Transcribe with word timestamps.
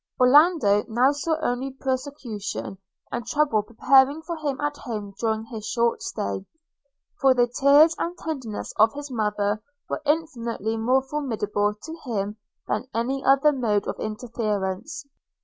Orlando 0.19 0.83
now 0.87 1.11
saw 1.11 1.37
only 1.43 1.73
persecution 1.79 2.79
and 3.11 3.23
trouble 3.27 3.61
preparing 3.61 4.23
for 4.23 4.35
him 4.35 4.59
at 4.59 4.77
home 4.77 5.13
during 5.19 5.45
his 5.45 5.63
short 5.67 6.01
stay, 6.01 6.43
for 7.19 7.35
the 7.35 7.45
tears 7.45 7.93
and 7.99 8.17
tenderness 8.17 8.73
of 8.77 8.95
his 8.95 9.11
mother 9.11 9.61
were 9.87 10.01
infinitely 10.03 10.75
more 10.75 11.03
formidable 11.03 11.75
to 11.83 11.95
him 12.03 12.37
than 12.67 12.87
any 12.95 13.23
other 13.23 13.51
mode 13.51 13.87
of 13.87 13.99
interference. 13.99 15.05